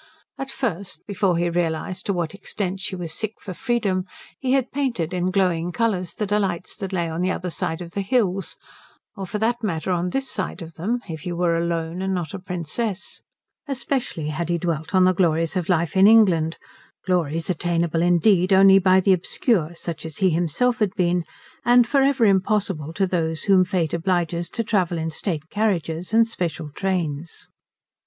At 0.39 0.49
first, 0.49 1.05
before 1.05 1.37
he 1.37 1.47
realized 1.51 2.07
to 2.07 2.13
what 2.13 2.33
extent 2.33 2.79
she 2.79 2.95
was 2.95 3.13
sick 3.13 3.33
for 3.39 3.53
freedom, 3.53 4.05
he 4.39 4.53
had 4.53 4.71
painted 4.71 5.13
in 5.13 5.29
glowing 5.29 5.69
colours 5.69 6.15
the 6.15 6.25
delights 6.25 6.75
that 6.77 6.91
lay 6.91 7.07
on 7.07 7.21
the 7.21 7.29
other 7.29 7.51
side 7.51 7.83
of 7.83 7.91
the 7.91 8.01
hills, 8.01 8.55
or 9.15 9.27
for 9.27 9.37
that 9.37 9.61
matter 9.61 9.91
on 9.91 10.09
this 10.09 10.27
side 10.27 10.63
of 10.63 10.73
them 10.73 11.01
if 11.07 11.27
you 11.27 11.35
were 11.35 11.55
alone 11.55 12.01
and 12.01 12.15
not 12.15 12.33
a 12.33 12.39
princess. 12.39 13.21
Especially 13.67 14.29
had 14.29 14.49
he 14.49 14.57
dwelt 14.57 14.95
on 14.95 15.05
the 15.05 15.13
glories 15.13 15.55
of 15.55 15.69
life 15.69 15.95
in 15.95 16.07
England, 16.07 16.57
glories 17.05 17.47
attainable 17.51 18.01
indeed 18.01 18.51
only 18.51 18.79
by 18.79 18.99
the 19.01 19.13
obscure 19.13 19.75
such 19.75 20.03
as 20.03 20.17
he 20.17 20.31
himself 20.31 20.79
had 20.79 20.95
been, 20.95 21.23
and 21.63 21.85
for 21.85 22.01
ever 22.01 22.25
impossible 22.25 22.91
to 22.91 23.05
those 23.05 23.43
whom 23.43 23.63
Fate 23.63 23.93
obliges 23.93 24.49
to 24.49 24.63
travel 24.63 24.97
in 24.97 25.11
state 25.11 25.47
carriages 25.51 26.11
and 26.11 26.27
special 26.27 26.71
trains. 26.71 27.49